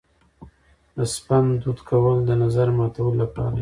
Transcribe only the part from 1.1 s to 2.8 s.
سپند دود کول د نظر